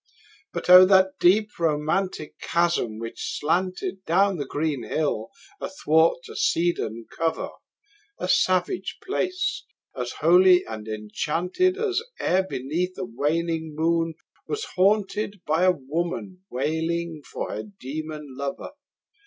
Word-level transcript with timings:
But 0.51 0.67
O, 0.67 0.83
that 0.87 1.19
deep 1.19 1.59
romantic 1.59 2.39
chasm 2.39 2.97
which 2.97 3.37
slanted 3.39 4.03
Down 4.05 4.37
the 4.37 4.47
green 4.47 4.81
hill 4.81 5.29
athwart 5.59 6.27
a 6.27 6.35
cedarn 6.35 7.05
cover! 7.15 7.51
A 8.17 8.27
savage 8.27 8.97
place! 9.05 9.63
as 9.95 10.13
holy 10.13 10.65
and 10.65 10.87
enchanted 10.87 11.77
As 11.77 12.01
e'er 12.19 12.41
beneath 12.41 12.97
a 12.97 13.05
waning 13.05 13.75
moon 13.75 14.15
was 14.47 14.63
haunted 14.75 15.33
15 15.33 15.39
By 15.45 15.69
woman 15.69 16.45
wailing 16.49 17.21
for 17.21 17.51
her 17.51 17.61
demon 17.61 18.25
lover! 18.35 18.71